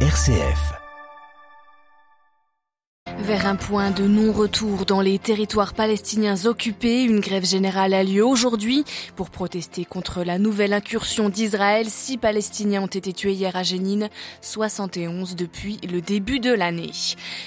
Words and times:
RCF. 0.00 0.85
Vers 3.26 3.46
un 3.46 3.56
point 3.56 3.90
de 3.90 4.04
non-retour 4.04 4.86
dans 4.86 5.00
les 5.00 5.18
territoires 5.18 5.74
palestiniens 5.74 6.46
occupés, 6.46 7.02
une 7.02 7.18
grève 7.18 7.44
générale 7.44 7.92
a 7.92 8.04
lieu 8.04 8.24
aujourd'hui 8.24 8.84
pour 9.16 9.30
protester 9.30 9.84
contre 9.84 10.22
la 10.22 10.38
nouvelle 10.38 10.72
incursion 10.72 11.28
d'Israël. 11.28 11.90
Six 11.90 12.18
Palestiniens 12.18 12.82
ont 12.82 12.86
été 12.86 13.12
tués 13.12 13.32
hier 13.32 13.56
à 13.56 13.64
Jénine, 13.64 14.10
71 14.42 15.34
depuis 15.34 15.80
le 15.90 16.00
début 16.00 16.38
de 16.38 16.52
l'année. 16.52 16.92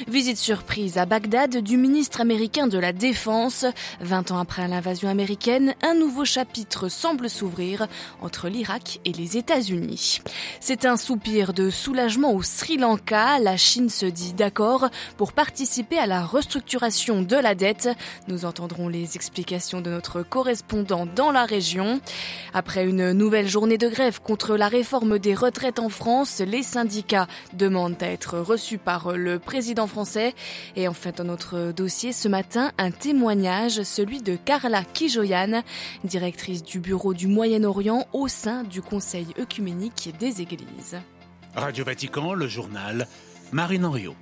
Visite 0.09 0.35
surprise 0.35 0.97
à 0.97 1.05
Bagdad 1.05 1.55
du 1.63 1.77
ministre 1.77 2.19
américain 2.19 2.67
de 2.67 2.77
la 2.77 2.91
Défense. 2.91 3.65
20 4.01 4.31
ans 4.31 4.39
après 4.39 4.67
l'invasion 4.67 5.07
américaine, 5.07 5.75
un 5.81 5.93
nouveau 5.93 6.25
chapitre 6.25 6.89
semble 6.89 7.29
s'ouvrir 7.29 7.87
entre 8.21 8.49
l'Irak 8.49 8.99
et 9.05 9.13
les 9.13 9.37
États-Unis. 9.37 10.19
C'est 10.59 10.83
un 10.83 10.97
soupir 10.97 11.53
de 11.53 11.69
soulagement 11.69 12.33
au 12.33 12.43
Sri 12.43 12.75
Lanka. 12.75 13.39
La 13.39 13.55
Chine 13.55 13.89
se 13.89 14.05
dit 14.05 14.33
d'accord 14.33 14.89
pour 15.15 15.31
participer 15.31 15.68
à 15.99 16.07
la 16.07 16.25
restructuration 16.25 17.21
de 17.21 17.35
la 17.35 17.53
dette. 17.53 17.89
Nous 18.27 18.45
entendrons 18.45 18.87
les 18.87 19.15
explications 19.15 19.81
de 19.81 19.91
notre 19.91 20.23
correspondant 20.23 21.05
dans 21.05 21.31
la 21.31 21.45
région. 21.45 22.01
Après 22.55 22.85
une 22.85 23.11
nouvelle 23.11 23.47
journée 23.47 23.77
de 23.77 23.87
grève 23.87 24.19
contre 24.19 24.57
la 24.57 24.67
réforme 24.67 25.19
des 25.19 25.35
retraites 25.35 25.77
en 25.77 25.89
France, 25.89 26.39
les 26.39 26.63
syndicats 26.63 27.27
demandent 27.53 28.01
à 28.01 28.07
être 28.07 28.39
reçus 28.39 28.79
par 28.79 29.11
le 29.15 29.37
président 29.37 29.85
français. 29.85 30.33
Et 30.75 30.87
en 30.87 30.93
fait, 30.93 31.17
dans 31.17 31.23
notre 31.23 31.71
dossier 31.71 32.13
ce 32.13 32.27
matin, 32.27 32.71
un 32.79 32.89
témoignage, 32.89 33.83
celui 33.83 34.23
de 34.23 34.37
Carla 34.37 34.83
Kijoyan, 34.83 35.61
directrice 36.03 36.63
du 36.63 36.79
bureau 36.79 37.13
du 37.13 37.27
Moyen-Orient 37.27 38.07
au 38.11 38.27
sein 38.27 38.63
du 38.63 38.81
Conseil 38.81 39.27
œcuménique 39.39 40.13
des 40.19 40.41
Églises. 40.41 40.97
Radio 41.55 41.85
Vatican, 41.85 42.33
le 42.33 42.47
journal, 42.47 43.07
Marine 43.51 43.85
Henriot. 43.85 44.15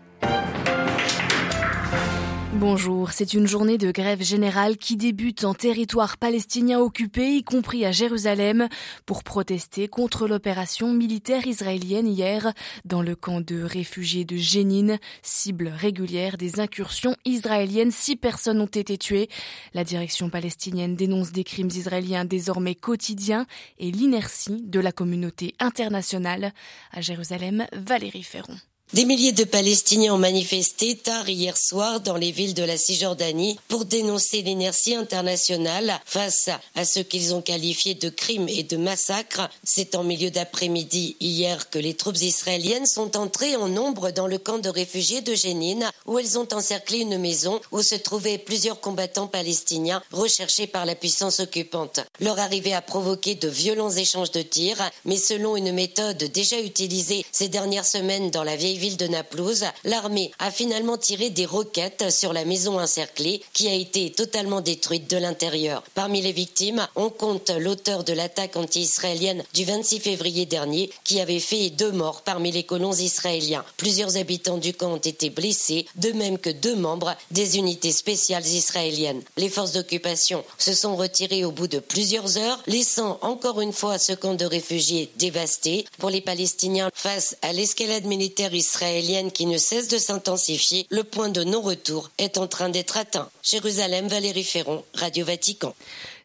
Bonjour, 2.60 3.12
c'est 3.12 3.36
une 3.36 3.46
journée 3.46 3.78
de 3.78 3.92
grève 3.92 4.24
générale 4.24 4.78
qui 4.78 4.98
débute 4.98 5.44
en 5.44 5.54
territoire 5.54 6.18
palestinien 6.18 6.80
occupé, 6.80 7.36
y 7.36 7.44
compris 7.44 7.86
à 7.86 7.92
Jérusalem, 7.92 8.68
pour 9.06 9.24
protester 9.24 9.88
contre 9.88 10.28
l'opération 10.28 10.92
militaire 10.92 11.46
israélienne 11.46 12.08
hier 12.08 12.52
dans 12.84 13.04
le 13.04 13.16
camp 13.16 13.42
de 13.42 13.62
réfugiés 13.62 14.26
de 14.26 14.38
Jénine, 14.38 14.98
cible 15.22 15.68
régulière 15.68 16.36
des 16.36 16.60
incursions 16.60 17.16
israéliennes. 17.26 17.92
Six 17.92 18.16
personnes 18.16 18.60
ont 18.60 18.66
été 18.66 18.98
tuées. 18.98 19.30
La 19.76 19.84
direction 19.84 20.32
palestinienne 20.32 20.96
dénonce 20.96 21.32
des 21.32 21.44
crimes 21.44 21.70
israéliens 21.72 22.26
désormais 22.26 22.74
quotidiens 22.74 23.46
et 23.78 23.92
l'inertie 23.92 24.64
de 24.64 24.80
la 24.80 24.92
communauté 24.92 25.54
internationale. 25.60 26.54
À 26.92 27.02
Jérusalem, 27.02 27.68
Valérie 27.72 28.24
Ferron. 28.24 28.58
Des 28.94 29.04
milliers 29.04 29.34
de 29.34 29.44
Palestiniens 29.44 30.14
ont 30.14 30.18
manifesté 30.18 30.96
tard 30.96 31.28
hier 31.28 31.58
soir 31.58 32.00
dans 32.00 32.16
les 32.16 32.32
villes 32.32 32.54
de 32.54 32.64
la 32.64 32.78
Cisjordanie 32.78 33.60
pour 33.68 33.84
dénoncer 33.84 34.42
l'inertie 34.42 34.96
internationale 34.96 36.00
face 36.06 36.50
à 36.74 36.86
ce 36.86 37.02
qu'ils 37.02 37.36
ont 37.36 37.42
qualifié 37.42 37.96
de 37.96 38.08
crimes 38.08 38.48
et 38.48 38.64
de 38.64 38.78
massacres. 38.78 39.50
C'est 39.62 39.96
en 39.96 40.06
milieu 40.06 40.32
d'après-midi 40.32 41.18
hier 41.20 41.70
que 41.70 41.80
les 41.80 41.96
troupes 41.96 42.22
israéliennes 42.22 42.86
sont 42.86 43.18
entrées 43.18 43.58
en 43.58 43.68
nombre 43.68 44.12
dans 44.12 44.26
le 44.26 44.38
camp 44.38 44.58
de 44.58 44.70
réfugiés 44.70 45.20
de 45.20 45.36
Jénine 45.36 45.92
où 46.06 46.18
elles 46.18 46.40
ont 46.40 46.48
encerclé 46.54 47.00
une 47.00 47.18
maison 47.18 47.60
où 47.74 47.82
se 47.82 47.96
trouvaient 47.96 48.38
plusieurs 48.38 48.80
combattants 48.80 49.28
palestiniens 49.28 50.02
recherchés 50.14 50.66
par 50.66 50.86
la 50.86 50.96
puissance 50.96 51.42
occupante. 51.42 52.00
Leur 52.22 52.40
arrivée 52.40 52.74
a 52.74 52.82
provoqué 52.82 53.36
de 53.36 53.50
violents 53.50 53.92
échanges 53.92 54.32
de 54.32 54.42
tirs, 54.42 54.90
mais 55.04 55.18
selon 55.18 55.58
une 55.58 55.74
méthode 55.74 56.24
déjà 56.24 56.62
utilisée 56.62 57.26
ces 57.34 57.50
dernières 57.50 57.86
semaines 57.86 58.32
dans 58.32 58.46
la 58.46 58.56
vieille 58.56 58.77
ville 58.78 58.98
de 58.98 59.08
Naplouse, 59.08 59.66
l'armée 59.84 60.32
a 60.40 60.52
finalement 60.52 60.98
tiré 60.98 61.30
des 61.30 61.46
roquettes 61.46 62.12
sur 62.12 62.34
la 62.34 62.46
maison 62.46 62.80
encerclée 62.80 63.42
qui 63.54 63.68
a 63.68 63.74
été 63.74 64.12
totalement 64.12 64.62
détruite 64.62 65.10
de 65.10 65.18
l'intérieur. 65.18 65.84
Parmi 65.94 66.22
les 66.22 66.32
victimes, 66.32 66.88
on 66.96 67.10
compte 67.10 67.50
l'auteur 67.50 68.04
de 68.04 68.14
l'attaque 68.14 68.56
anti-israélienne 68.56 69.44
du 69.54 69.66
26 69.66 70.00
février 70.00 70.46
dernier 70.46 70.90
qui 71.04 71.20
avait 71.20 71.40
fait 71.40 71.70
deux 71.70 71.92
morts 71.92 72.22
parmi 72.22 72.52
les 72.52 72.64
colons 72.64 72.94
israéliens. 72.94 73.66
Plusieurs 73.78 74.18
habitants 74.18 74.58
du 74.58 74.74
camp 74.74 74.94
ont 74.94 74.98
été 74.98 75.30
blessés, 75.30 75.86
de 75.96 76.12
même 76.12 76.38
que 76.38 76.50
deux 76.50 76.76
membres 76.76 77.16
des 77.32 77.58
unités 77.58 77.92
spéciales 77.92 78.46
israéliennes. 78.46 79.22
Les 79.38 79.50
forces 79.50 79.74
d'occupation 79.74 80.44
se 80.58 80.74
sont 80.74 80.96
retirées 80.96 81.46
au 81.46 81.52
bout 81.52 81.68
de 81.68 81.80
plusieurs 81.80 82.38
heures, 82.38 82.62
laissant 82.68 83.18
encore 83.22 83.62
une 83.62 83.74
fois 83.74 83.98
ce 83.98 84.14
camp 84.14 84.34
de 84.34 84.46
réfugiés 84.46 85.10
dévasté. 85.18 85.86
Pour 85.98 86.10
les 86.10 86.22
Palestiniens, 86.22 86.90
face 86.94 87.38
à 87.42 87.54
l'escalade 87.54 88.06
militaire 88.06 88.54
israélienne, 88.54 88.67
israélienne 88.68 89.32
qui 89.32 89.46
ne 89.46 89.58
cesse 89.58 89.88
de 89.88 89.98
s'intensifier, 89.98 90.86
le 90.90 91.04
point 91.04 91.30
de 91.30 91.44
non-retour 91.44 92.10
est 92.18 92.38
en 92.38 92.48
train 92.48 92.70
d'être 92.70 92.98
atteint. 92.98 93.30
Jérusalem, 93.42 94.08
Valérie 94.08 94.44
Ferron, 94.44 94.84
Radio 94.94 95.26
Vatican. 95.26 95.74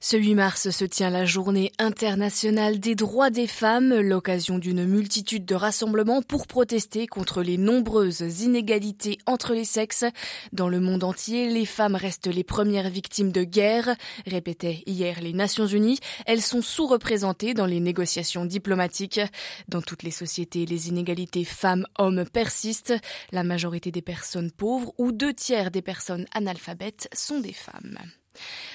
Ce 0.05 0.17
8 0.17 0.35
mars 0.35 0.71
se 0.71 0.85
tient 0.85 1.11
la 1.11 1.25
journée 1.25 1.71
internationale 1.79 2.81
des 2.81 2.97
droits 2.97 3.31
des 3.31 3.47
femmes, 3.47 3.95
l'occasion 4.01 4.59
d'une 4.59 4.85
multitude 4.85 5.45
de 5.45 5.55
rassemblements 5.55 6.23
pour 6.23 6.49
protester 6.49 7.07
contre 7.07 7.41
les 7.41 7.57
nombreuses 7.57 8.43
inégalités 8.43 9.19
entre 9.27 9.55
les 9.55 9.65
sexes. 9.65 10.05
Dans 10.53 10.69
le 10.69 10.81
monde 10.81 11.05
entier, 11.05 11.49
les 11.49 11.65
femmes 11.65 11.95
restent 11.95 12.27
les 12.27 12.43
premières 12.43 12.91
victimes 12.91 13.31
de 13.31 13.45
guerre, 13.45 13.95
répétaient 14.27 14.83
hier 14.87 15.21
les 15.21 15.33
Nations 15.33 15.69
Unies. 15.69 16.01
Elles 16.27 16.43
sont 16.43 16.63
sous-représentées 16.63 17.55
dans 17.55 17.67
les 17.67 17.79
négociations 17.79 18.45
diplomatiques. 18.45 19.21
Dans 19.69 19.83
toutes 19.83 20.03
les 20.03 20.11
sociétés, 20.11 20.67
les 20.67 20.89
inégalités 20.89 21.45
femmes-hommes 21.45 22.25
persistent. 22.25 22.95
La 23.31 23.45
majorité 23.45 23.93
des 23.93 24.03
personnes 24.03 24.51
pauvres 24.51 24.93
ou 24.99 25.13
deux 25.13 25.33
tiers 25.33 25.71
des 25.71 25.81
personnes 25.81 26.27
analphabètes 26.35 27.09
sont 27.15 27.39
des 27.39 27.53
femmes. 27.53 27.99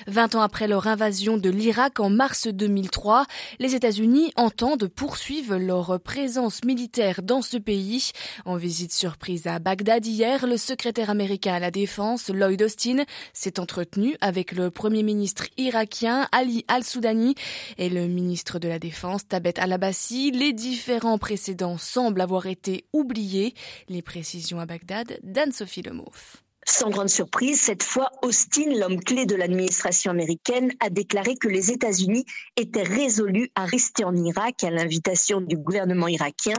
Vingt 0.07 0.35
ans 0.35 0.41
après 0.41 0.67
leur 0.67 0.87
invasion 0.87 1.37
de 1.37 1.49
l'Irak 1.49 1.99
en 1.99 2.09
mars 2.09 2.47
2003, 2.47 3.25
les 3.59 3.75
États-Unis 3.75 4.31
entendent 4.35 4.87
poursuivre 4.87 5.57
leur 5.57 5.99
présence 5.99 6.63
militaire 6.63 7.21
dans 7.23 7.41
ce 7.41 7.57
pays. 7.57 8.11
En 8.45 8.55
visite 8.55 8.93
surprise 8.93 9.47
à 9.47 9.59
Bagdad 9.59 10.05
hier, 10.05 10.45
le 10.47 10.57
secrétaire 10.57 11.09
américain 11.09 11.55
à 11.55 11.59
la 11.59 11.71
Défense, 11.71 12.29
Lloyd 12.29 12.61
Austin, 12.61 13.03
s'est 13.33 13.59
entretenu 13.59 14.15
avec 14.21 14.51
le 14.51 14.71
premier 14.71 15.03
ministre 15.03 15.45
irakien 15.57 16.27
Ali 16.31 16.63
al-Soudani 16.67 17.35
et 17.77 17.89
le 17.89 18.07
ministre 18.07 18.59
de 18.59 18.67
la 18.67 18.79
Défense 18.79 19.27
Tabet 19.27 19.59
al-Abbasi. 19.59 20.31
Les 20.31 20.53
différents 20.53 21.17
précédents 21.17 21.77
semblent 21.77 22.21
avoir 22.21 22.45
été 22.45 22.85
oubliés. 22.93 23.53
Les 23.89 24.01
précisions 24.01 24.59
à 24.59 24.65
Bagdad 24.65 25.19
d'Anne-Sophie 25.23 25.81
Lemouf. 25.81 26.46
Sans 26.69 26.89
grande 26.89 27.09
surprise, 27.09 27.61
cette 27.61 27.81
fois, 27.81 28.11
Austin, 28.21 28.75
l'homme 28.75 28.99
clé 28.99 29.25
de 29.25 29.35
l'administration 29.35 30.11
américaine, 30.11 30.73
a 30.81 30.89
déclaré 30.89 31.37
que 31.37 31.47
les 31.47 31.71
États-Unis 31.71 32.25
étaient 32.57 32.83
résolus 32.83 33.49
à 33.55 33.63
rester 33.63 34.03
en 34.03 34.13
Irak 34.13 34.65
à 34.65 34.69
l'invitation 34.69 35.39
du 35.39 35.55
gouvernement 35.55 36.09
irakien, 36.09 36.55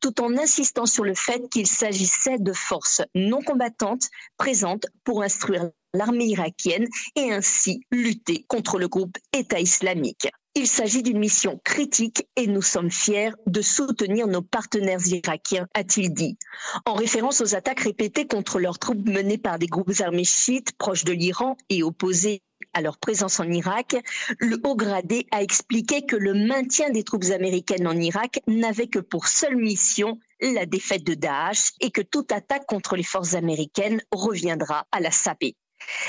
tout 0.00 0.22
en 0.22 0.36
insistant 0.38 0.86
sur 0.86 1.02
le 1.02 1.14
fait 1.14 1.42
qu'il 1.50 1.66
s'agissait 1.66 2.38
de 2.38 2.52
forces 2.52 3.02
non 3.16 3.42
combattantes 3.42 4.08
présentes 4.36 4.86
pour 5.02 5.24
instruire 5.24 5.70
l'armée 5.92 6.26
irakienne 6.26 6.86
et 7.16 7.32
ainsi 7.32 7.80
lutter 7.90 8.44
contre 8.46 8.78
le 8.78 8.86
groupe 8.86 9.18
État 9.32 9.58
islamique. 9.58 10.28
Il 10.60 10.66
s'agit 10.66 11.04
d'une 11.04 11.20
mission 11.20 11.60
critique 11.62 12.26
et 12.34 12.48
nous 12.48 12.62
sommes 12.62 12.90
fiers 12.90 13.30
de 13.46 13.62
soutenir 13.62 14.26
nos 14.26 14.42
partenaires 14.42 15.06
irakiens, 15.06 15.68
a-t-il 15.72 16.12
dit, 16.12 16.36
en 16.84 16.94
référence 16.94 17.40
aux 17.40 17.54
attaques 17.54 17.78
répétées 17.78 18.26
contre 18.26 18.58
leurs 18.58 18.80
troupes 18.80 19.06
menées 19.08 19.38
par 19.38 19.60
des 19.60 19.68
groupes 19.68 19.92
armés 20.00 20.24
chiites 20.24 20.76
proches 20.76 21.04
de 21.04 21.12
l'Iran 21.12 21.56
et 21.68 21.84
opposés 21.84 22.42
à 22.72 22.80
leur 22.80 22.98
présence 22.98 23.38
en 23.38 23.48
Irak, 23.48 23.94
le 24.40 24.58
haut 24.64 24.74
gradé 24.74 25.28
a 25.30 25.44
expliqué 25.44 26.04
que 26.04 26.16
le 26.16 26.34
maintien 26.34 26.90
des 26.90 27.04
troupes 27.04 27.30
américaines 27.32 27.86
en 27.86 27.96
Irak 27.96 28.40
n'avait 28.48 28.88
que 28.88 28.98
pour 28.98 29.28
seule 29.28 29.56
mission 29.56 30.18
la 30.40 30.66
défaite 30.66 31.04
de 31.04 31.14
Daesh 31.14 31.70
et 31.80 31.92
que 31.92 32.02
toute 32.02 32.32
attaque 32.32 32.66
contre 32.66 32.96
les 32.96 33.04
forces 33.04 33.34
américaines 33.34 34.02
reviendra 34.10 34.88
à 34.90 34.98
la 34.98 35.12
saper. 35.12 35.54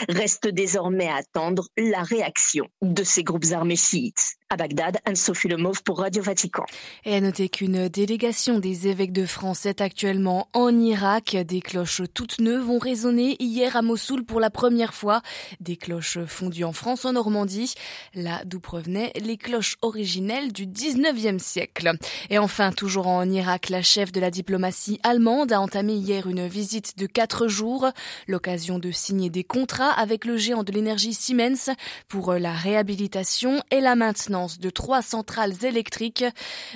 Reste 0.10 0.48
désormais 0.48 1.08
à 1.08 1.18
attendre 1.18 1.68
la 1.78 2.02
réaction 2.02 2.66
de 2.82 3.04
ces 3.04 3.24
groupes 3.24 3.52
armés 3.52 3.76
chiites. 3.76 4.39
À 4.52 4.58
Bagdad, 4.58 4.98
Anne-Sophie 5.06 5.48
Lemov 5.48 5.84
pour 5.84 6.00
Radio 6.00 6.24
Vatican. 6.24 6.66
Et 7.06 7.14
à 7.14 7.22
noter 7.22 7.50
qu'une 7.50 7.88
délégation 7.88 8.58
des 8.58 8.88
évêques 8.88 9.14
de 9.14 9.28
France 9.28 9.68
est 9.68 9.80
actuellement 9.80 10.50
en 10.54 10.76
Irak. 10.76 11.38
Des 11.46 11.62
cloches 11.62 12.02
toutes 12.16 12.40
neuves 12.40 12.68
ont 12.68 12.80
résonné 12.80 13.36
hier 13.40 13.78
à 13.78 13.84
Mossoul 13.84 14.26
pour 14.26 14.40
la 14.40 14.50
première 14.50 14.96
fois. 14.96 15.22
Des 15.60 15.76
cloches 15.76 16.18
fondues 16.26 16.64
en 16.64 16.74
France, 16.74 17.06
en 17.06 17.14
Normandie, 17.14 17.76
là 18.16 18.42
d'où 18.44 18.60
provenaient 18.60 19.12
les 19.22 19.38
cloches 19.38 19.76
originelles 19.84 20.52
du 20.52 20.66
19e 20.66 21.38
siècle. 21.38 21.92
Et 22.32 22.40
enfin, 22.40 22.72
toujours 22.72 23.06
en 23.06 23.30
Irak, 23.30 23.70
la 23.70 23.84
chef 23.84 24.12
de 24.12 24.20
la 24.20 24.32
diplomatie 24.32 25.00
allemande 25.04 25.52
a 25.52 25.62
entamé 25.62 25.94
hier 25.94 26.26
une 26.26 26.48
visite 26.48 26.98
de 26.98 27.06
quatre 27.06 27.48
jours, 27.48 27.88
l'occasion 28.28 28.80
de 28.80 28.90
signer 28.90 29.30
des 29.30 29.44
contrats 29.44 29.92
avec 29.92 30.26
le 30.26 30.38
géant 30.38 30.64
de 30.64 30.72
l'énergie 30.72 31.14
Siemens 31.14 31.70
pour 32.08 32.34
la 32.34 32.54
réhabilitation 32.54 33.62
et 33.70 33.80
la 33.80 33.96
maintenance 33.96 34.39
de 34.48 34.70
trois 34.70 35.02
centrales 35.02 35.66
électriques. 35.66 36.26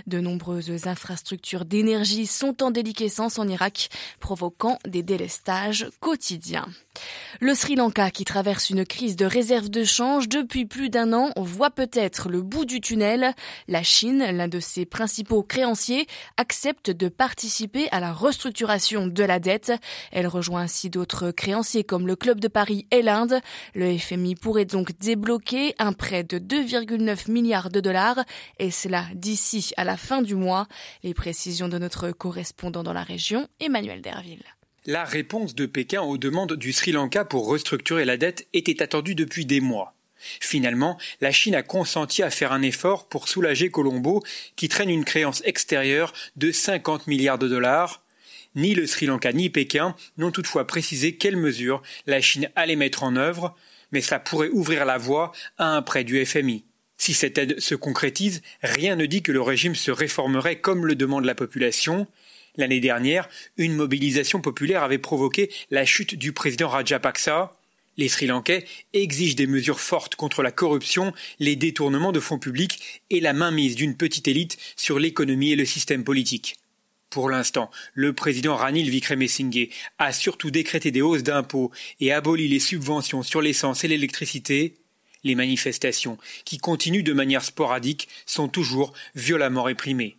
De 0.07 0.19
nombreuses 0.19 0.87
infrastructures 0.87 1.65
d'énergie 1.65 2.27
sont 2.27 2.61
en 2.63 2.71
déliquescence 2.71 3.39
en 3.39 3.47
Irak, 3.47 3.89
provoquant 4.19 4.79
des 4.85 5.03
délestages 5.03 5.87
quotidiens. 5.99 6.67
Le 7.39 7.55
Sri 7.55 7.75
Lanka, 7.75 8.11
qui 8.11 8.23
traverse 8.23 8.69
une 8.69 8.85
crise 8.85 9.15
de 9.15 9.25
réserve 9.25 9.69
de 9.69 9.83
change 9.83 10.29
depuis 10.29 10.65
plus 10.65 10.89
d'un 10.89 11.13
an, 11.13 11.31
voit 11.35 11.71
peut-être 11.71 12.29
le 12.29 12.41
bout 12.41 12.65
du 12.65 12.81
tunnel. 12.81 13.33
La 13.67 13.83
Chine, 13.83 14.19
l'un 14.19 14.47
de 14.47 14.59
ses 14.59 14.85
principaux 14.85 15.43
créanciers, 15.43 16.07
accepte 16.37 16.91
de 16.91 17.09
participer 17.09 17.89
à 17.91 17.99
la 17.99 18.13
restructuration 18.13 19.07
de 19.07 19.23
la 19.23 19.39
dette. 19.39 19.73
Elle 20.11 20.27
rejoint 20.27 20.61
ainsi 20.61 20.89
d'autres 20.89 21.31
créanciers 21.31 21.83
comme 21.83 22.07
le 22.07 22.15
Club 22.15 22.39
de 22.39 22.47
Paris 22.47 22.85
et 22.91 23.01
l'Inde. 23.01 23.39
Le 23.73 23.97
FMI 23.97 24.35
pourrait 24.35 24.65
donc 24.65 24.97
débloquer 24.99 25.75
un 25.79 25.93
prêt 25.93 26.23
de 26.23 26.37
2,9 26.37 27.31
milliards 27.31 27.52
de 27.61 27.79
dollars, 27.79 28.23
et 28.59 28.71
cela 28.71 29.05
d'ici 29.13 29.71
à 29.77 29.83
la 29.83 29.97
fin 29.97 30.21
du 30.21 30.35
mois. 30.35 30.67
Les 31.03 31.13
précisions 31.13 31.67
de 31.67 31.77
notre 31.77 32.11
correspondant 32.11 32.83
dans 32.83 32.93
la 32.93 33.03
région, 33.03 33.47
Emmanuel 33.59 34.01
Derville. 34.01 34.43
La 34.85 35.05
réponse 35.05 35.55
de 35.55 35.65
Pékin 35.65 36.01
aux 36.01 36.17
demandes 36.17 36.53
du 36.53 36.73
Sri 36.73 36.91
Lanka 36.91 37.23
pour 37.23 37.47
restructurer 37.47 38.05
la 38.05 38.17
dette 38.17 38.47
était 38.53 38.81
attendue 38.81 39.15
depuis 39.15 39.45
des 39.45 39.61
mois. 39.61 39.95
Finalement, 40.17 40.97
la 41.21 41.31
Chine 41.31 41.55
a 41.55 41.63
consenti 41.63 42.23
à 42.23 42.29
faire 42.29 42.51
un 42.51 42.61
effort 42.61 43.07
pour 43.07 43.27
soulager 43.27 43.69
Colombo, 43.69 44.23
qui 44.55 44.69
traîne 44.69 44.89
une 44.89 45.05
créance 45.05 45.41
extérieure 45.45 46.13
de 46.35 46.51
50 46.51 47.07
milliards 47.07 47.37
de 47.37 47.47
dollars. 47.47 48.03
Ni 48.55 48.73
le 48.75 48.87
Sri 48.87 49.05
Lanka 49.05 49.31
ni 49.31 49.49
Pékin 49.49 49.95
n'ont 50.17 50.31
toutefois 50.31 50.65
précisé 50.67 51.15
quelles 51.15 51.37
mesures 51.37 51.81
la 52.05 52.21
Chine 52.21 52.49
allait 52.55 52.75
mettre 52.75 53.03
en 53.03 53.15
œuvre, 53.15 53.55
mais 53.91 54.01
cela 54.01 54.19
pourrait 54.19 54.49
ouvrir 54.49 54.85
la 54.85 54.97
voie 54.97 55.31
à 55.57 55.67
un 55.67 55.81
prêt 55.81 56.03
du 56.03 56.23
FMI. 56.25 56.65
Si 57.05 57.13
cette 57.13 57.37
aide 57.37 57.59
se 57.59 57.75
concrétise, 57.75 58.41
rien 58.61 58.95
ne 58.95 59.05
dit 59.05 59.21
que 59.21 59.33
le 59.33 59.41
régime 59.41 59.75
se 59.75 59.91
réformerait 59.91 60.61
comme 60.61 60.85
le 60.85 60.95
demande 60.95 61.25
la 61.25 61.35
population. 61.35 62.07
L'année 62.55 62.79
dernière, 62.79 63.27
une 63.57 63.75
mobilisation 63.75 64.39
populaire 64.39 64.83
avait 64.83 64.99
provoqué 64.99 65.51
la 65.69 65.83
chute 65.83 66.15
du 66.15 66.31
président 66.31 66.69
Rajapaksa. 66.69 67.59
Les 67.97 68.07
Sri 68.07 68.27
Lankais 68.27 68.63
exigent 68.93 69.35
des 69.35 69.47
mesures 69.47 69.81
fortes 69.81 70.15
contre 70.15 70.43
la 70.43 70.53
corruption, 70.53 71.11
les 71.39 71.57
détournements 71.57 72.13
de 72.13 72.21
fonds 72.21 72.39
publics 72.39 73.01
et 73.09 73.19
la 73.19 73.33
mainmise 73.33 73.75
d'une 73.75 73.97
petite 73.97 74.29
élite 74.29 74.55
sur 74.77 74.97
l'économie 74.97 75.51
et 75.51 75.57
le 75.57 75.65
système 75.65 76.05
politique. 76.05 76.55
Pour 77.09 77.29
l'instant, 77.29 77.69
le 77.93 78.13
président 78.13 78.55
Ranil 78.55 78.89
Vikremesinghe 78.89 79.67
a 79.97 80.13
surtout 80.13 80.51
décrété 80.51 80.89
des 80.91 81.01
hausses 81.01 81.23
d'impôts 81.23 81.69
et 81.99 82.13
aboli 82.13 82.47
les 82.47 82.61
subventions 82.61 83.23
sur 83.23 83.41
l'essence 83.41 83.83
et 83.83 83.89
l'électricité. 83.89 84.75
Les 85.23 85.35
manifestations, 85.35 86.17
qui 86.45 86.57
continuent 86.57 87.03
de 87.03 87.13
manière 87.13 87.43
sporadique, 87.43 88.09
sont 88.25 88.47
toujours 88.47 88.93
violemment 89.15 89.63
réprimées. 89.63 90.17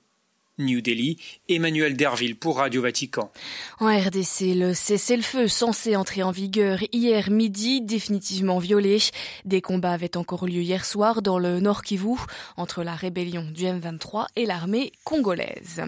New 0.59 0.81
Delhi, 0.81 1.17
Emmanuel 1.49 1.97
Derville 1.97 2.37
pour 2.37 2.59
Radio 2.59 2.83
Vatican. 2.83 3.33
En 3.81 3.87
RDC, 3.87 4.55
le 4.55 4.73
cessez-le-feu 4.73 5.49
censé 5.49 5.97
entrer 5.97 6.23
en 6.23 6.31
vigueur 6.31 6.79
hier 6.93 7.29
midi, 7.29 7.81
définitivement 7.81 8.61
violé. 8.61 8.99
Des 9.45 9.61
combats 9.61 9.93
avaient 9.93 10.17
encore 10.17 10.47
lieu 10.47 10.63
hier 10.63 10.85
soir 10.85 11.23
dans 11.23 11.41
le 11.41 11.59
Nord 11.59 11.83
Kivu 11.83 12.15
entre 12.57 12.85
la 12.85 12.95
rébellion 12.95 13.43
du 13.43 13.65
M23 13.65 14.27
et 14.37 14.47
l'armée 14.47 14.93
congolaise. 15.03 15.83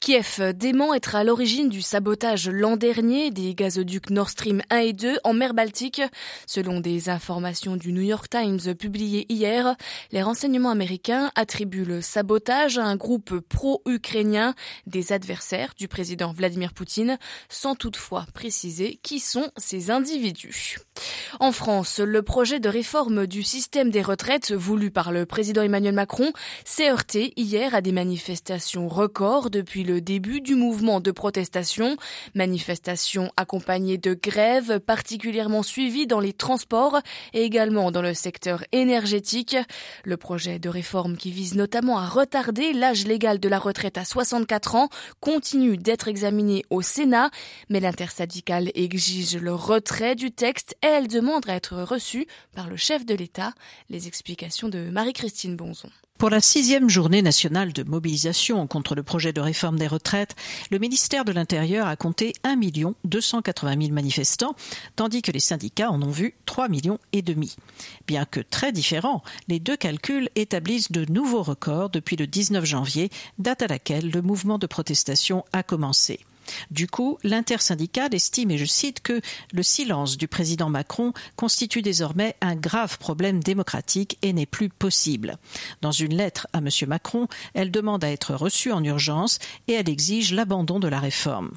Kiev 0.00 0.52
dément 0.54 0.92
être 0.92 1.14
à 1.14 1.24
l'origine 1.24 1.70
du 1.70 1.80
sabotage 1.80 2.50
l'an 2.50 2.76
dernier 2.76 3.30
des 3.30 3.54
gazoducs 3.54 4.10
Nord 4.10 4.28
Stream 4.28 4.60
1 4.68 4.76
et 4.80 4.92
2 4.92 5.16
en 5.24 5.32
mer 5.32 5.54
Baltique. 5.54 6.02
Selon 6.46 6.80
des 6.80 7.08
informations 7.08 7.76
du 7.76 7.92
New 7.92 8.02
York 8.02 8.28
Times 8.28 8.74
publiées 8.74 9.24
hier, 9.30 9.76
les 10.12 10.22
renseignements 10.22 10.70
américains 10.70 11.30
attribuent 11.36 11.86
le 11.86 12.02
sabotage 12.02 12.76
à 12.76 12.84
un 12.84 12.96
groupe 12.96 13.40
pro 13.40 13.80
ukrainiens, 13.94 14.54
des 14.86 15.12
adversaires 15.12 15.72
du 15.78 15.88
président 15.88 16.32
Vladimir 16.32 16.72
Poutine, 16.72 17.18
sans 17.48 17.74
toutefois 17.74 18.26
préciser 18.34 18.98
qui 19.02 19.20
sont 19.20 19.50
ces 19.56 19.90
individus. 19.90 20.78
En 21.40 21.52
France, 21.52 21.98
le 21.98 22.22
projet 22.22 22.60
de 22.60 22.68
réforme 22.68 23.26
du 23.26 23.42
système 23.42 23.90
des 23.90 24.02
retraites 24.02 24.52
voulu 24.52 24.90
par 24.90 25.10
le 25.10 25.26
président 25.26 25.62
Emmanuel 25.62 25.94
Macron 25.94 26.32
s'est 26.64 26.90
heurté 26.90 27.32
hier 27.36 27.74
à 27.74 27.80
des 27.80 27.92
manifestations 27.92 28.88
records 28.88 29.50
depuis 29.50 29.84
le 29.84 30.00
début 30.00 30.40
du 30.40 30.54
mouvement 30.54 31.00
de 31.00 31.10
protestation, 31.10 31.96
manifestations 32.34 33.32
accompagnées 33.36 33.98
de 33.98 34.14
grèves 34.14 34.80
particulièrement 34.80 35.62
suivies 35.62 36.06
dans 36.06 36.20
les 36.20 36.32
transports 36.32 37.00
et 37.32 37.42
également 37.42 37.90
dans 37.90 38.02
le 38.02 38.14
secteur 38.14 38.64
énergétique. 38.72 39.56
Le 40.04 40.16
projet 40.16 40.58
de 40.58 40.68
réforme 40.68 41.16
qui 41.16 41.30
vise 41.30 41.54
notamment 41.54 41.98
à 41.98 42.06
retarder 42.06 42.72
l'âge 42.72 43.06
légal 43.06 43.40
de 43.40 43.48
la 43.48 43.58
retraite 43.84 43.98
à 43.98 44.04
64 44.04 44.74
ans 44.76 44.88
continue 45.20 45.76
d'être 45.76 46.08
examinée 46.08 46.64
au 46.70 46.80
Sénat, 46.80 47.30
mais 47.68 47.80
l'intersyndicale 47.80 48.70
exige 48.74 49.36
le 49.36 49.54
retrait 49.54 50.14
du 50.14 50.30
texte 50.30 50.74
et 50.82 50.86
elle 50.86 51.08
demande 51.08 51.48
à 51.48 51.54
être 51.54 51.82
reçue 51.82 52.26
par 52.54 52.68
le 52.68 52.76
chef 52.76 53.04
de 53.04 53.14
l'État. 53.14 53.52
Les 53.90 54.06
explications 54.06 54.68
de 54.68 54.88
Marie-Christine 54.90 55.56
Bonzon. 55.56 55.90
Pour 56.16 56.30
la 56.30 56.40
sixième 56.40 56.88
journée 56.88 57.22
nationale 57.22 57.72
de 57.72 57.82
mobilisation 57.82 58.68
contre 58.68 58.94
le 58.94 59.02
projet 59.02 59.32
de 59.32 59.40
réforme 59.40 59.80
des 59.80 59.88
retraites, 59.88 60.36
le 60.70 60.78
ministère 60.78 61.24
de 61.24 61.32
l'Intérieur 61.32 61.88
a 61.88 61.96
compté 61.96 62.34
1 62.44 62.56
280 63.02 63.74
000 63.80 63.92
manifestants, 63.92 64.54
tandis 64.94 65.22
que 65.22 65.32
les 65.32 65.40
syndicats 65.40 65.90
en 65.90 66.00
ont 66.00 66.12
vu 66.12 66.34
3 66.46 66.68
millions 66.68 67.00
et 67.12 67.22
demi. 67.22 67.56
Bien 68.06 68.26
que 68.26 68.38
très 68.38 68.70
différents, 68.70 69.24
les 69.48 69.58
deux 69.58 69.76
calculs 69.76 70.30
établissent 70.36 70.92
de 70.92 71.04
nouveaux 71.12 71.42
records 71.42 71.90
depuis 71.90 72.14
le 72.14 72.28
19 72.28 72.64
janvier, 72.64 73.10
date 73.40 73.62
à 73.62 73.66
laquelle 73.66 74.08
le 74.08 74.22
mouvement 74.22 74.58
de 74.58 74.68
protestation 74.68 75.44
a 75.52 75.64
commencé. 75.64 76.20
Du 76.70 76.86
coup, 76.86 77.18
l'intersyndicale 77.22 78.14
estime, 78.14 78.50
et 78.50 78.58
je 78.58 78.64
cite, 78.64 79.00
que 79.00 79.20
le 79.52 79.62
silence 79.62 80.16
du 80.16 80.28
président 80.28 80.68
Macron 80.68 81.12
constitue 81.36 81.82
désormais 81.82 82.36
un 82.40 82.56
grave 82.56 82.98
problème 82.98 83.42
démocratique 83.42 84.18
et 84.22 84.32
n'est 84.32 84.46
plus 84.46 84.68
possible. 84.68 85.36
Dans 85.80 85.92
une 85.92 86.16
lettre 86.16 86.46
à 86.52 86.58
M. 86.58 86.68
Macron, 86.86 87.28
elle 87.54 87.70
demande 87.70 88.04
à 88.04 88.10
être 88.10 88.34
reçue 88.34 88.72
en 88.72 88.82
urgence 88.84 89.38
et 89.68 89.72
elle 89.74 89.88
exige 89.88 90.32
l'abandon 90.32 90.80
de 90.80 90.88
la 90.88 91.00
réforme. 91.00 91.52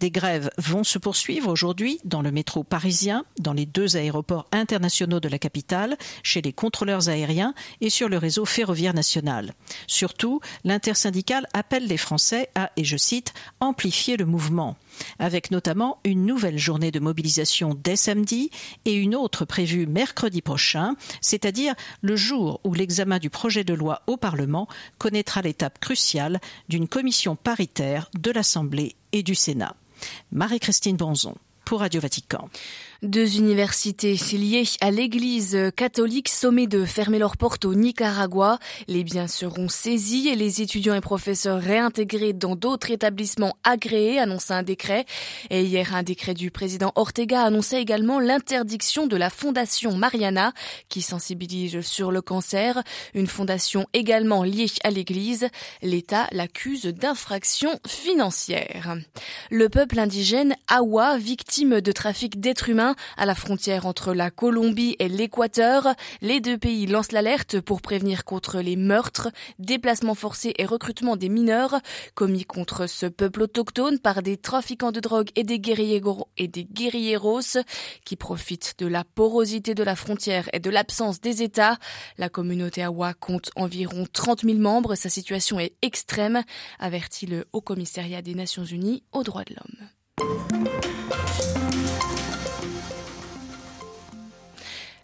Des 0.00 0.10
grèves 0.10 0.50
vont 0.58 0.84
se 0.84 0.98
poursuivre 0.98 1.50
aujourd'hui 1.50 2.00
dans 2.04 2.22
le 2.22 2.30
métro 2.30 2.64
parisien, 2.64 3.24
dans 3.38 3.52
les 3.52 3.66
deux 3.66 3.96
aéroports 3.96 4.48
internationaux 4.52 5.20
de 5.20 5.28
la 5.28 5.38
capitale, 5.38 5.96
chez 6.22 6.42
les 6.42 6.52
contrôleurs 6.52 7.08
aériens 7.08 7.54
et 7.80 7.90
sur 7.90 8.08
le 8.08 8.18
réseau 8.18 8.44
ferroviaire 8.44 8.94
national. 8.94 9.52
Surtout, 9.86 10.40
l'intersyndicale 10.64 11.46
appelle 11.52 11.86
les 11.86 11.96
Français 11.96 12.48
à, 12.54 12.70
et 12.76 12.84
je 12.84 12.96
cite, 12.96 13.34
amplifier 13.60 14.16
le 14.16 14.26
mouvement 14.26 14.76
avec 15.18 15.50
notamment 15.50 15.98
une 16.04 16.26
nouvelle 16.26 16.58
journée 16.58 16.90
de 16.90 17.00
mobilisation 17.00 17.74
dès 17.74 17.96
samedi 17.96 18.50
et 18.84 18.94
une 18.94 19.14
autre 19.14 19.44
prévue 19.44 19.86
mercredi 19.86 20.42
prochain, 20.42 20.94
c'est-à-dire 21.20 21.74
le 22.02 22.16
jour 22.16 22.60
où 22.64 22.74
l'examen 22.74 23.18
du 23.18 23.30
projet 23.30 23.64
de 23.64 23.74
loi 23.74 24.02
au 24.06 24.16
Parlement 24.16 24.68
connaîtra 24.98 25.42
l'étape 25.42 25.78
cruciale 25.78 26.40
d'une 26.68 26.88
commission 26.88 27.36
paritaire 27.36 28.10
de 28.18 28.30
l'Assemblée 28.30 28.96
et 29.12 29.22
du 29.22 29.34
Sénat. 29.34 29.76
Marie-Christine 30.32 30.96
Bonzon 30.96 31.34
pour 31.64 31.80
Radio 31.80 32.00
Vatican. 32.00 32.48
Deux 33.02 33.38
universités 33.38 34.14
liées 34.32 34.68
à 34.82 34.90
l'Église 34.90 35.56
catholique 35.74 36.28
sommet 36.28 36.66
de 36.66 36.84
fermer 36.84 37.18
leurs 37.18 37.38
portes 37.38 37.64
au 37.64 37.74
Nicaragua. 37.74 38.58
Les 38.88 39.04
biens 39.04 39.26
seront 39.26 39.70
saisis 39.70 40.28
et 40.28 40.36
les 40.36 40.60
étudiants 40.60 40.94
et 40.94 41.00
professeurs 41.00 41.62
réintégrés 41.62 42.34
dans 42.34 42.56
d'autres 42.56 42.90
établissements 42.90 43.56
agréés, 43.64 44.18
annonce 44.18 44.50
un 44.50 44.62
décret. 44.62 45.06
Et 45.48 45.62
hier, 45.62 45.94
un 45.94 46.02
décret 46.02 46.34
du 46.34 46.50
président 46.50 46.92
Ortega 46.94 47.42
annonçait 47.42 47.80
également 47.80 48.20
l'interdiction 48.20 49.06
de 49.06 49.16
la 49.16 49.30
fondation 49.30 49.96
Mariana, 49.96 50.52
qui 50.90 51.00
sensibilise 51.00 51.80
sur 51.80 52.12
le 52.12 52.20
cancer. 52.20 52.82
Une 53.14 53.28
fondation 53.28 53.86
également 53.94 54.44
liée 54.44 54.66
à 54.84 54.90
l'Église. 54.90 55.48
L'État 55.80 56.26
l'accuse 56.32 56.84
d'infraction 56.84 57.80
financière. 57.86 58.94
Le 59.50 59.70
peuple 59.70 60.00
indigène 60.00 60.54
Awa, 60.68 61.16
victime 61.16 61.80
de 61.80 61.92
trafic 61.92 62.40
d'êtres 62.40 62.68
humains, 62.68 62.89
à 63.16 63.26
la 63.26 63.34
frontière 63.34 63.86
entre 63.86 64.14
la 64.14 64.30
Colombie 64.30 64.96
et 64.98 65.08
l'Équateur. 65.08 65.94
Les 66.20 66.40
deux 66.40 66.58
pays 66.58 66.86
lancent 66.86 67.12
l'alerte 67.12 67.60
pour 67.60 67.82
prévenir 67.82 68.24
contre 68.24 68.60
les 68.60 68.76
meurtres, 68.76 69.28
déplacements 69.58 70.14
forcés 70.14 70.54
et 70.58 70.66
recrutement 70.66 71.16
des 71.16 71.28
mineurs 71.28 71.80
commis 72.14 72.44
contre 72.44 72.86
ce 72.86 73.06
peuple 73.06 73.42
autochtone 73.42 73.98
par 73.98 74.22
des 74.22 74.36
trafiquants 74.36 74.92
de 74.92 75.00
drogue 75.00 75.30
et 75.36 75.44
des 75.44 75.58
guerrilleros 75.58 76.28
qui 78.04 78.16
profitent 78.16 78.74
de 78.78 78.86
la 78.86 79.04
porosité 79.04 79.74
de 79.74 79.82
la 79.82 79.96
frontière 79.96 80.48
et 80.52 80.60
de 80.60 80.70
l'absence 80.70 81.20
des 81.20 81.42
États. 81.42 81.78
La 82.18 82.28
communauté 82.28 82.82
Awa 82.82 83.14
compte 83.14 83.50
environ 83.56 84.06
30 84.12 84.42
000 84.42 84.58
membres. 84.58 84.94
Sa 84.94 85.08
situation 85.08 85.58
est 85.58 85.74
extrême, 85.82 86.42
avertit 86.78 87.26
le 87.26 87.46
Haut 87.52 87.60
Commissariat 87.60 88.22
des 88.22 88.34
Nations 88.34 88.64
Unies 88.64 89.02
aux 89.12 89.22
droits 89.22 89.44
de 89.44 89.54
l'homme. 89.54 90.49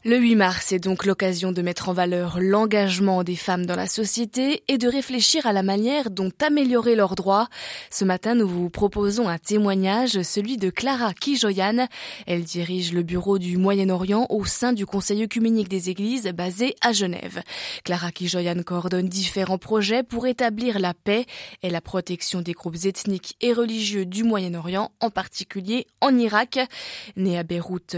Le 0.09 0.19
8 0.19 0.37
mars 0.37 0.71
est 0.71 0.79
donc 0.79 1.05
l'occasion 1.05 1.51
de 1.51 1.63
mettre 1.63 1.89
en 1.89 1.93
valeur 1.93 2.39
l'engagement 2.41 3.25
des 3.25 3.35
femmes 3.35 3.67
dans 3.67 3.75
la 3.75 3.89
société 3.89 4.63
et 4.69 4.79
de 4.79 4.87
réfléchir 4.87 5.47
à 5.47 5.53
la 5.53 5.65
manière 5.65 6.13
dont 6.13 6.31
améliorer 6.41 6.95
leurs 6.95 7.17
droits. 7.17 7.49
Ce 7.91 8.05
matin, 8.05 8.37
nous 8.37 8.47
vous 8.47 8.71
proposons 8.71 9.29
un 9.29 9.39
témoignage, 9.39 10.23
celui 10.23 10.59
de 10.59 10.71
Clara 10.71 11.13
Kijoyan. 11.13 11.89
Elle 12.29 12.45
dirige 12.45 12.93
le 12.93 13.03
bureau 13.03 13.41
du 13.41 13.57
Moyen-Orient 13.57 14.29
au 14.31 14.45
sein 14.45 14.73
du 14.73 14.87
Conseil 14.87 15.25
œcuménique 15.25 15.69
des 15.69 15.91
Églises 15.91 16.31
basé 16.33 16.77
à 16.83 16.93
Genève. 16.93 17.43
Clara 17.83 18.13
Kijoyan 18.13 18.63
coordonne 18.63 19.09
différents 19.09 19.59
projets 19.59 20.05
pour 20.05 20.29
établir 20.29 20.79
la 20.79 20.95
paix 20.95 21.27
et 21.65 21.71
la 21.71 21.81
protection 21.81 22.43
des 22.43 22.53
groupes 22.53 22.85
ethniques 22.85 23.35
et 23.41 23.53
religieux 23.53 24.07
du 24.07 24.23
Moyen-Orient, 24.23 24.93
en 25.01 25.11
particulier 25.11 25.89
en 26.01 26.17
Irak. 26.17 26.61
Née 27.17 27.37
à 27.37 27.43
Beyrouth, 27.43 27.97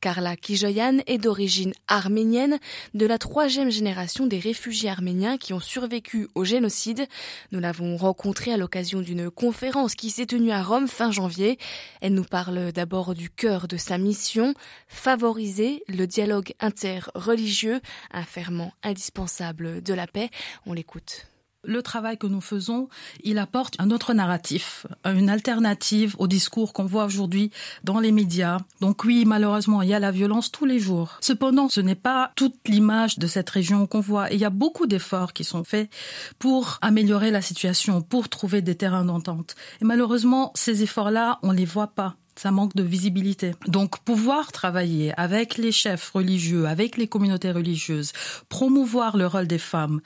Carla 0.00 0.36
Kijoyan 0.36 1.00
est 1.06 1.18
d'origine 1.18 1.49
arménienne 1.88 2.58
de 2.94 3.06
la 3.06 3.18
troisième 3.18 3.70
génération 3.70 4.26
des 4.26 4.38
réfugiés 4.38 4.90
arméniens 4.90 5.38
qui 5.38 5.52
ont 5.52 5.60
survécu 5.60 6.28
au 6.34 6.44
génocide. 6.44 7.06
Nous 7.52 7.60
l'avons 7.60 7.96
rencontrée 7.96 8.52
à 8.52 8.56
l'occasion 8.56 9.00
d'une 9.00 9.30
conférence 9.30 9.94
qui 9.94 10.10
s'est 10.10 10.26
tenue 10.26 10.52
à 10.52 10.62
Rome 10.62 10.88
fin 10.88 11.10
janvier. 11.10 11.58
Elle 12.00 12.14
nous 12.14 12.24
parle 12.24 12.72
d'abord 12.72 13.14
du 13.14 13.30
cœur 13.30 13.68
de 13.68 13.76
sa 13.76 13.98
mission, 13.98 14.54
favoriser 14.88 15.82
le 15.88 16.06
dialogue 16.06 16.52
interreligieux, 16.60 17.80
un 18.12 18.24
ferment 18.24 18.72
indispensable 18.82 19.82
de 19.82 19.94
la 19.94 20.06
paix. 20.06 20.30
On 20.66 20.72
l'écoute. 20.72 21.29
Le 21.62 21.82
travail 21.82 22.16
que 22.16 22.26
nous 22.26 22.40
faisons, 22.40 22.88
il 23.22 23.36
apporte 23.36 23.74
un 23.78 23.90
autre 23.90 24.14
narratif, 24.14 24.86
une 25.04 25.28
alternative 25.28 26.16
au 26.18 26.26
discours 26.26 26.72
qu'on 26.72 26.86
voit 26.86 27.04
aujourd'hui 27.04 27.50
dans 27.84 28.00
les 28.00 28.12
médias. 28.12 28.58
Donc 28.80 29.04
oui, 29.04 29.24
malheureusement, 29.26 29.82
il 29.82 29.90
y 29.90 29.94
a 29.94 29.98
la 29.98 30.10
violence 30.10 30.50
tous 30.50 30.64
les 30.64 30.78
jours. 30.78 31.18
Cependant, 31.20 31.68
ce 31.68 31.82
n'est 31.82 31.94
pas 31.94 32.32
toute 32.34 32.56
l'image 32.66 33.18
de 33.18 33.26
cette 33.26 33.50
région 33.50 33.86
qu'on 33.86 34.00
voit. 34.00 34.32
Et 34.32 34.36
il 34.36 34.40
y 34.40 34.46
a 34.46 34.50
beaucoup 34.50 34.86
d'efforts 34.86 35.34
qui 35.34 35.44
sont 35.44 35.62
faits 35.62 35.90
pour 36.38 36.78
améliorer 36.80 37.30
la 37.30 37.42
situation, 37.42 38.00
pour 38.00 38.30
trouver 38.30 38.62
des 38.62 38.74
terrains 38.74 39.04
d'entente. 39.04 39.54
Et 39.82 39.84
malheureusement, 39.84 40.52
ces 40.54 40.82
efforts-là, 40.82 41.40
on 41.42 41.52
les 41.52 41.66
voit 41.66 41.88
pas 41.88 42.16
ça 42.40 42.50
manque 42.50 42.74
de 42.74 42.82
visibilité. 42.82 43.50
Donc 43.66 43.98
pouvoir 43.98 44.50
travailler 44.50 45.12
avec 45.18 45.58
les 45.58 45.72
chefs 45.72 46.08
religieux, 46.08 46.66
avec 46.66 46.96
les 46.96 47.06
communautés 47.06 47.50
religieuses, 47.50 48.12
promouvoir 48.48 49.18
le 49.18 49.26
rôle 49.26 49.46
des 49.46 49.58
femmes, 49.58 50.00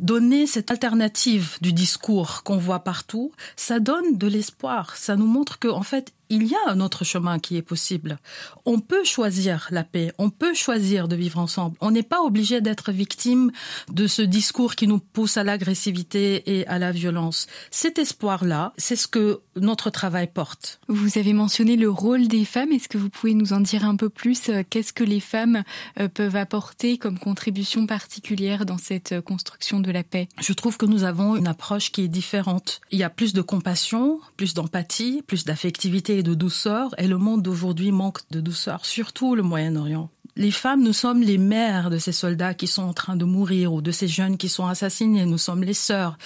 donner 0.00 0.48
cette 0.48 0.72
alternative 0.72 1.58
du 1.60 1.72
discours 1.72 2.42
qu'on 2.42 2.56
voit 2.56 2.80
partout, 2.80 3.30
ça 3.54 3.78
donne 3.78 4.18
de 4.18 4.26
l'espoir. 4.26 4.96
Ça 4.96 5.14
nous 5.14 5.28
montre 5.28 5.60
qu'en 5.60 5.84
fait, 5.84 6.12
il 6.28 6.46
y 6.46 6.54
a 6.54 6.70
un 6.70 6.80
autre 6.80 7.04
chemin 7.04 7.38
qui 7.38 7.56
est 7.56 7.62
possible. 7.62 8.18
On 8.64 8.80
peut 8.80 9.04
choisir 9.04 9.68
la 9.70 9.84
paix, 9.84 10.12
on 10.18 10.30
peut 10.30 10.54
choisir 10.54 11.08
de 11.08 11.16
vivre 11.16 11.38
ensemble. 11.38 11.76
On 11.80 11.90
n'est 11.90 12.02
pas 12.02 12.22
obligé 12.22 12.60
d'être 12.60 12.92
victime 12.92 13.50
de 13.90 14.06
ce 14.06 14.22
discours 14.22 14.74
qui 14.74 14.86
nous 14.86 14.98
pousse 14.98 15.36
à 15.36 15.44
l'agressivité 15.44 16.58
et 16.58 16.66
à 16.66 16.78
la 16.78 16.92
violence. 16.92 17.46
Cet 17.70 17.98
espoir-là, 17.98 18.72
c'est 18.76 18.96
ce 18.96 19.08
que 19.08 19.40
notre 19.56 19.90
travail 19.90 20.28
porte. 20.32 20.80
Vous 20.88 21.18
avez 21.18 21.32
mentionné 21.32 21.76
le 21.76 21.90
rôle 21.90 22.28
des 22.28 22.44
femmes. 22.44 22.72
Est-ce 22.72 22.88
que 22.88 22.98
vous 22.98 23.10
pouvez 23.10 23.34
nous 23.34 23.52
en 23.52 23.60
dire 23.60 23.84
un 23.84 23.96
peu 23.96 24.08
plus 24.08 24.50
Qu'est-ce 24.70 24.92
que 24.92 25.04
les 25.04 25.20
femmes 25.20 25.62
euh, 26.00 26.08
peuvent 26.08 26.36
apporter 26.36 26.98
comme 26.98 27.18
contribution 27.18 27.86
particulière 27.86 28.66
dans 28.66 28.78
cette 28.78 29.20
construction 29.20 29.80
de 29.80 29.90
la 29.90 30.02
paix? 30.02 30.28
Je 30.40 30.52
trouve 30.52 30.76
que 30.76 30.86
nous 30.86 31.04
avons 31.04 31.36
une 31.36 31.46
approche 31.46 31.92
qui 31.92 32.02
est 32.02 32.08
différente. 32.08 32.80
Il 32.90 32.98
y 32.98 33.02
a 33.02 33.10
plus 33.10 33.32
de 33.32 33.42
compassion, 33.42 34.20
plus 34.36 34.54
d'empathie, 34.54 35.22
plus 35.26 35.44
d'affectivité 35.44 36.15
de 36.22 36.34
douceur, 36.34 36.94
et 36.98 37.06
le 37.06 37.18
monde 37.18 37.42
d'aujourd'hui 37.42 37.92
manque 37.92 38.20
de 38.30 38.40
douceur, 38.40 38.84
surtout 38.84 39.34
le 39.34 39.42
Moyen-Orient. 39.42 40.10
Les 40.38 40.50
femmes, 40.50 40.82
nous 40.82 40.92
sommes 40.92 41.22
les 41.22 41.38
mères 41.38 41.88
de 41.88 41.96
ces 41.96 42.12
soldats 42.12 42.52
qui 42.52 42.66
sont 42.66 42.82
en 42.82 42.92
train 42.92 43.16
de 43.16 43.24
mourir 43.24 43.72
ou 43.72 43.80
de 43.80 43.90
ces 43.90 44.06
jeunes 44.06 44.36
qui 44.36 44.50
sont 44.50 44.66
assassinés. 44.66 45.24
Nous 45.24 45.38
sommes 45.38 45.64
les 45.64 45.72
sœurs. 45.72 46.18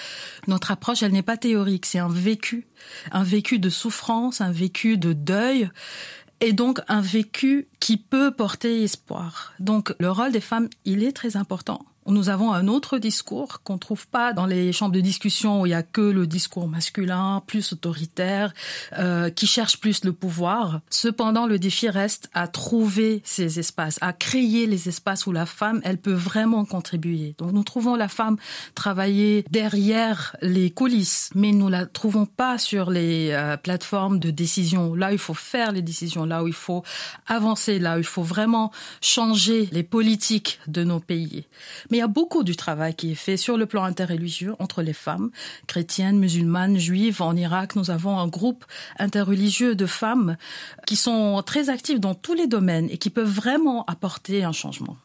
Notre 0.48 0.72
approche, 0.72 1.04
elle 1.04 1.12
n'est 1.12 1.22
pas 1.22 1.36
théorique, 1.36 1.86
c'est 1.86 2.00
un 2.00 2.08
vécu, 2.08 2.66
un 3.12 3.22
vécu 3.22 3.60
de 3.60 3.70
souffrance, 3.70 4.40
un 4.40 4.50
vécu 4.50 4.98
de 4.98 5.12
deuil 5.12 5.70
et 6.40 6.52
donc 6.52 6.80
un 6.88 7.00
vécu 7.00 7.68
qui 7.78 7.98
peut 7.98 8.32
porter 8.32 8.82
espoir. 8.82 9.52
Donc 9.60 9.94
le 10.00 10.10
rôle 10.10 10.32
des 10.32 10.40
femmes, 10.40 10.68
il 10.84 11.04
est 11.04 11.12
très 11.12 11.36
important. 11.36 11.84
Nous 12.10 12.28
avons 12.28 12.52
un 12.52 12.66
autre 12.66 12.98
discours 12.98 13.62
qu'on 13.62 13.78
trouve 13.78 14.08
pas 14.08 14.32
dans 14.32 14.46
les 14.46 14.72
chambres 14.72 14.94
de 14.94 15.00
discussion 15.00 15.60
où 15.60 15.66
il 15.66 15.70
y 15.70 15.74
a 15.74 15.82
que 15.82 16.00
le 16.00 16.26
discours 16.26 16.68
masculin, 16.68 17.42
plus 17.46 17.72
autoritaire, 17.72 18.52
euh, 18.98 19.30
qui 19.30 19.46
cherche 19.46 19.78
plus 19.78 20.04
le 20.04 20.12
pouvoir. 20.12 20.80
Cependant, 20.90 21.46
le 21.46 21.58
défi 21.58 21.88
reste 21.88 22.28
à 22.34 22.48
trouver 22.48 23.22
ces 23.24 23.60
espaces, 23.60 23.98
à 24.00 24.12
créer 24.12 24.66
les 24.66 24.88
espaces 24.88 25.26
où 25.26 25.32
la 25.32 25.46
femme, 25.46 25.80
elle 25.84 25.98
peut 25.98 26.12
vraiment 26.12 26.64
contribuer. 26.64 27.34
Donc, 27.38 27.52
nous 27.52 27.62
trouvons 27.62 27.94
la 27.94 28.08
femme 28.08 28.36
travailler 28.74 29.44
derrière 29.50 30.36
les 30.42 30.70
coulisses, 30.70 31.30
mais 31.34 31.52
nous 31.52 31.68
la 31.68 31.86
trouvons 31.86 32.26
pas 32.26 32.58
sur 32.58 32.90
les 32.90 33.30
euh, 33.30 33.56
plateformes 33.56 34.18
de 34.18 34.30
décision. 34.30 34.94
Là, 34.94 35.12
il 35.12 35.18
faut 35.18 35.34
faire 35.34 35.70
les 35.70 35.82
décisions, 35.82 36.24
là 36.24 36.42
où 36.42 36.48
il 36.48 36.54
faut 36.54 36.82
avancer, 37.26 37.78
là 37.78 37.96
où 37.96 37.98
il 37.98 38.04
faut 38.04 38.22
vraiment 38.22 38.72
changer 39.00 39.68
les 39.70 39.84
politiques 39.84 40.58
de 40.66 40.82
nos 40.82 40.98
pays. 40.98 41.46
Y 42.00 42.04
a 42.04 42.08
beaucoup 42.08 42.44
du 42.44 42.56
travail 42.56 42.94
qui 42.94 43.12
est 43.12 43.14
fait 43.14 43.36
sur 43.36 43.56
le 43.56 43.66
plan 43.66 43.84
interreligieux 43.84 44.54
entre 44.58 44.82
les 44.82 44.92
femmes 44.92 45.30
chrétiennes, 45.66 46.18
musulmanes, 46.18 46.78
juives. 46.78 47.20
En 47.20 47.36
Irak, 47.36 47.76
nous 47.76 47.90
avons 47.90 48.18
un 48.18 48.26
groupe 48.26 48.64
interreligieux 48.98 49.74
de 49.74 49.86
femmes 49.86 50.36
qui 50.86 50.96
sont 50.96 51.42
très 51.44 51.68
actives 51.68 52.00
dans 52.00 52.14
tous 52.14 52.34
les 52.34 52.46
domaines 52.46 52.88
et 52.90 52.98
qui 52.98 53.10
peuvent 53.10 53.28
vraiment 53.28 53.84
apporter 53.86 54.44
un 54.44 54.52
changement. 54.52 54.96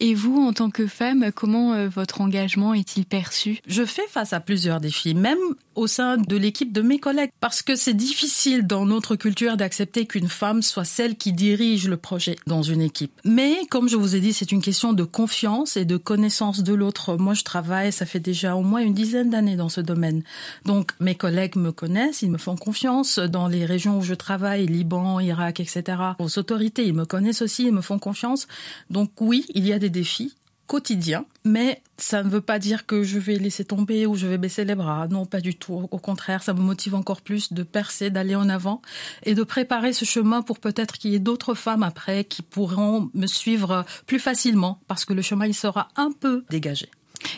Et 0.00 0.14
vous, 0.14 0.40
en 0.42 0.52
tant 0.52 0.70
que 0.70 0.86
femme, 0.86 1.30
comment 1.34 1.72
euh, 1.74 1.88
votre 1.88 2.20
engagement 2.20 2.74
est-il 2.74 3.04
perçu? 3.04 3.60
Je 3.66 3.84
fais 3.84 4.06
face 4.08 4.32
à 4.32 4.40
plusieurs 4.40 4.80
défis, 4.80 5.14
même 5.14 5.38
au 5.74 5.86
sein 5.86 6.16
de 6.18 6.36
l'équipe 6.36 6.72
de 6.72 6.82
mes 6.82 6.98
collègues, 6.98 7.30
parce 7.40 7.62
que 7.62 7.76
c'est 7.76 7.94
difficile 7.94 8.66
dans 8.66 8.84
notre 8.84 9.16
culture 9.16 9.56
d'accepter 9.56 10.06
qu'une 10.06 10.28
femme 10.28 10.62
soit 10.62 10.84
celle 10.84 11.16
qui 11.16 11.32
dirige 11.32 11.88
le 11.88 11.96
projet 11.96 12.36
dans 12.46 12.62
une 12.62 12.82
équipe. 12.82 13.12
Mais 13.24 13.60
comme 13.70 13.88
je 13.88 13.96
vous 13.96 14.14
ai 14.14 14.20
dit, 14.20 14.32
c'est 14.32 14.52
une 14.52 14.60
question 14.60 14.92
de 14.92 15.04
confiance 15.04 15.76
et 15.76 15.84
de 15.84 15.96
connaissance 15.96 16.62
de 16.62 16.74
l'autre. 16.74 17.16
Moi, 17.16 17.34
je 17.34 17.42
travaille, 17.42 17.92
ça 17.92 18.06
fait 18.06 18.20
déjà 18.20 18.56
au 18.56 18.62
moins 18.62 18.80
une 18.80 18.94
dizaine 18.94 19.30
d'années 19.30 19.56
dans 19.56 19.68
ce 19.68 19.80
domaine. 19.80 20.22
Donc, 20.66 20.92
mes 21.00 21.14
collègues 21.14 21.56
me 21.56 21.72
connaissent, 21.72 22.22
ils 22.22 22.30
me 22.30 22.38
font 22.38 22.56
confiance 22.56 23.18
dans 23.18 23.48
les 23.48 23.64
régions 23.64 23.98
où 23.98 24.02
je 24.02 24.14
travaille, 24.14 24.66
Liban, 24.66 25.20
Irak, 25.20 25.60
etc. 25.60 25.82
Aux 26.18 26.38
autorités, 26.38 26.86
ils 26.86 26.94
me 26.94 27.06
connaissent 27.06 27.42
aussi, 27.42 27.64
ils 27.64 27.72
me 27.72 27.80
font 27.80 27.98
confiance. 27.98 28.46
Donc 28.90 29.10
oui, 29.20 29.46
il 29.62 29.68
y 29.68 29.72
a 29.72 29.78
des 29.78 29.90
défis 29.90 30.34
quotidiens, 30.66 31.24
mais 31.44 31.82
ça 31.98 32.24
ne 32.24 32.28
veut 32.28 32.40
pas 32.40 32.58
dire 32.58 32.84
que 32.84 33.04
je 33.04 33.20
vais 33.20 33.36
laisser 33.36 33.64
tomber 33.64 34.06
ou 34.06 34.16
je 34.16 34.26
vais 34.26 34.38
baisser 34.38 34.64
les 34.64 34.74
bras. 34.74 35.06
Non, 35.06 35.24
pas 35.24 35.40
du 35.40 35.54
tout. 35.54 35.86
Au 35.88 35.98
contraire, 35.98 36.42
ça 36.42 36.52
me 36.52 36.60
motive 36.60 36.96
encore 36.96 37.20
plus 37.20 37.52
de 37.52 37.62
percer, 37.62 38.10
d'aller 38.10 38.34
en 38.34 38.48
avant 38.48 38.82
et 39.22 39.34
de 39.34 39.44
préparer 39.44 39.92
ce 39.92 40.04
chemin 40.04 40.42
pour 40.42 40.58
peut-être 40.58 40.98
qu'il 40.98 41.12
y 41.12 41.14
ait 41.14 41.20
d'autres 41.20 41.54
femmes 41.54 41.84
après 41.84 42.24
qui 42.24 42.42
pourront 42.42 43.08
me 43.14 43.26
suivre 43.26 43.84
plus 44.06 44.18
facilement 44.18 44.80
parce 44.88 45.04
que 45.04 45.12
le 45.12 45.22
chemin, 45.22 45.46
il 45.46 45.54
sera 45.54 45.88
un 45.94 46.10
peu 46.10 46.44
dégagé. 46.50 46.88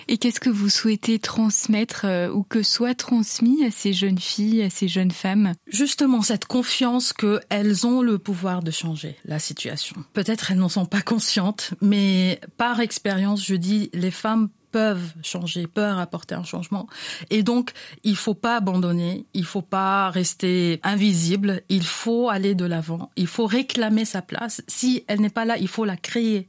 Et 0.08 0.18
qu'est-ce 0.18 0.40
que 0.40 0.50
vous 0.50 0.68
souhaitez 0.68 1.18
transmettre 1.18 2.02
euh, 2.04 2.30
ou 2.30 2.42
que 2.42 2.62
soit 2.62 2.94
transmis 2.94 3.64
à 3.64 3.70
ces 3.70 3.92
jeunes 3.92 4.18
filles, 4.18 4.62
à 4.62 4.70
ces 4.70 4.88
jeunes 4.88 5.10
femmes? 5.10 5.52
Justement, 5.66 6.22
cette 6.22 6.46
confiance 6.46 7.12
qu'elles 7.12 7.86
ont 7.86 8.02
le 8.02 8.18
pouvoir 8.18 8.62
de 8.62 8.70
changer 8.70 9.16
la 9.24 9.38
situation. 9.38 9.96
Peut-être 10.12 10.50
elles 10.50 10.58
n'en 10.58 10.68
sont 10.68 10.86
pas 10.86 11.02
conscientes, 11.02 11.74
mais 11.80 12.40
par 12.56 12.80
expérience, 12.80 13.44
je 13.44 13.54
dis, 13.54 13.90
les 13.92 14.10
femmes 14.10 14.48
peuvent 14.74 15.12
changer, 15.22 15.68
peuvent 15.68 16.00
apporter 16.00 16.34
un 16.34 16.42
changement. 16.42 16.88
Et 17.30 17.44
donc, 17.44 17.70
il 18.02 18.16
faut 18.16 18.34
pas 18.34 18.56
abandonner, 18.56 19.24
il 19.32 19.44
faut 19.44 19.62
pas 19.62 20.10
rester 20.10 20.80
invisible, 20.82 21.62
il 21.68 21.84
faut 21.84 22.28
aller 22.28 22.56
de 22.56 22.64
l'avant, 22.64 23.12
il 23.14 23.28
faut 23.28 23.46
réclamer 23.46 24.04
sa 24.04 24.20
place. 24.20 24.62
Si 24.66 25.04
elle 25.06 25.20
n'est 25.20 25.30
pas 25.30 25.44
là, 25.44 25.58
il 25.58 25.68
faut 25.68 25.84
la 25.84 25.96
créer 25.96 26.48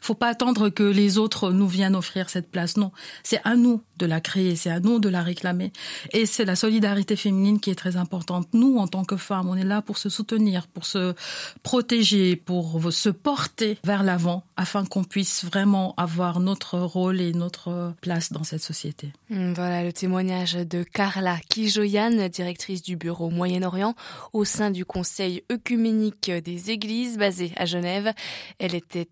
faut 0.00 0.14
pas 0.14 0.28
attendre 0.28 0.68
que 0.70 0.82
les 0.82 1.18
autres 1.18 1.52
nous 1.52 1.68
viennent 1.68 1.96
offrir 1.96 2.30
cette 2.30 2.50
place. 2.50 2.76
Non, 2.76 2.92
c'est 3.22 3.40
à 3.44 3.56
nous 3.56 3.82
de 3.98 4.06
la 4.06 4.20
créer, 4.20 4.56
c'est 4.56 4.70
à 4.70 4.80
nous 4.80 4.98
de 4.98 5.08
la 5.08 5.22
réclamer. 5.22 5.72
Et 6.12 6.24
c'est 6.26 6.44
la 6.44 6.56
solidarité 6.56 7.16
féminine 7.16 7.60
qui 7.60 7.70
est 7.70 7.74
très 7.74 7.96
importante. 7.96 8.48
Nous, 8.54 8.78
en 8.78 8.88
tant 8.88 9.04
que 9.04 9.16
femmes, 9.16 9.48
on 9.48 9.56
est 9.56 9.64
là 9.64 9.82
pour 9.82 9.98
se 9.98 10.08
soutenir, 10.08 10.66
pour 10.68 10.86
se 10.86 11.14
protéger, 11.62 12.34
pour 12.36 12.92
se 12.92 13.10
porter 13.10 13.78
vers 13.84 14.02
l'avant, 14.02 14.44
afin 14.56 14.84
qu'on 14.86 15.04
puisse 15.04 15.44
vraiment 15.44 15.94
avoir 15.96 16.40
notre 16.40 16.78
rôle 16.78 17.20
et 17.20 17.32
notre 17.32 17.92
place 18.00 18.32
dans 18.32 18.44
cette 18.44 18.62
société. 18.62 19.12
Hmm, 19.28 19.52
voilà 19.52 19.84
le 19.84 19.92
témoignage 19.92 20.54
de 20.54 20.82
Carla 20.82 21.36
Kijoyan, 21.48 22.28
directrice 22.28 22.82
du 22.82 22.96
bureau 22.96 23.28
Moyen-Orient 23.28 23.94
au 24.32 24.44
sein 24.44 24.70
du 24.70 24.84
Conseil 24.84 25.42
œcuménique 25.52 26.30
des 26.30 26.70
Églises 26.70 27.18
basé 27.18 27.52
à 27.56 27.66
Genève. 27.66 28.12
Elle 28.58 28.74
était 28.74 29.08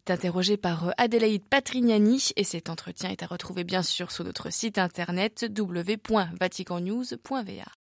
par 0.57 0.95
Adélaïde 0.99 1.43
Patrignani 1.43 2.29
et 2.37 2.45
cet 2.45 2.71
entretien 2.71 3.11
est 3.11 3.25
à 3.25 3.27
retrouver 3.27 3.65
bien 3.65 3.83
sûr 3.83 4.13
sur 4.13 4.25
notre 4.25 4.53
site 4.53 4.79
internet 4.79 5.45
www.vaticannews.va. 5.59 7.73